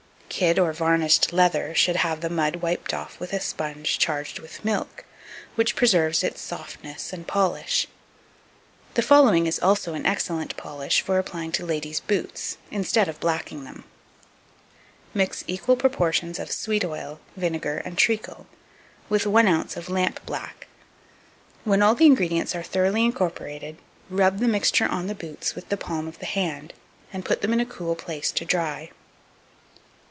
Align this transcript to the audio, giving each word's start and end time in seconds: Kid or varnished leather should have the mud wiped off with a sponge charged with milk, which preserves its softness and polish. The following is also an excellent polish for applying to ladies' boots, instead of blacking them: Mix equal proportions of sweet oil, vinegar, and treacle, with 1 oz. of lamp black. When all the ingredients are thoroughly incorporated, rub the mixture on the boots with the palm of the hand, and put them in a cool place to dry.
Kid 0.31 0.57
or 0.57 0.71
varnished 0.73 1.33
leather 1.33 1.75
should 1.75 1.97
have 1.97 2.21
the 2.21 2.29
mud 2.29 2.55
wiped 2.55 2.93
off 2.93 3.19
with 3.19 3.33
a 3.33 3.39
sponge 3.39 3.99
charged 3.99 4.39
with 4.39 4.63
milk, 4.63 5.03
which 5.55 5.75
preserves 5.75 6.23
its 6.23 6.41
softness 6.41 7.11
and 7.13 7.27
polish. 7.27 7.85
The 8.95 9.01
following 9.03 9.45
is 9.45 9.59
also 9.59 9.93
an 9.93 10.05
excellent 10.05 10.55
polish 10.55 11.01
for 11.01 11.19
applying 11.19 11.51
to 11.51 11.65
ladies' 11.65 11.99
boots, 11.99 12.57
instead 12.71 13.09
of 13.09 13.19
blacking 13.19 13.65
them: 13.65 13.83
Mix 15.13 15.43
equal 15.47 15.75
proportions 15.75 16.39
of 16.39 16.49
sweet 16.51 16.85
oil, 16.85 17.19
vinegar, 17.35 17.79
and 17.83 17.97
treacle, 17.97 18.47
with 19.09 19.27
1 19.27 19.47
oz. 19.49 19.75
of 19.75 19.89
lamp 19.89 20.25
black. 20.25 20.67
When 21.65 21.83
all 21.83 21.93
the 21.93 22.07
ingredients 22.07 22.55
are 22.55 22.63
thoroughly 22.63 23.03
incorporated, 23.05 23.77
rub 24.09 24.39
the 24.39 24.47
mixture 24.47 24.87
on 24.87 25.07
the 25.07 25.13
boots 25.13 25.55
with 25.55 25.67
the 25.67 25.77
palm 25.77 26.07
of 26.07 26.19
the 26.19 26.25
hand, 26.25 26.73
and 27.13 27.25
put 27.25 27.41
them 27.41 27.51
in 27.53 27.59
a 27.59 27.65
cool 27.65 27.95
place 27.95 28.31
to 28.31 28.45
dry. 28.45 28.91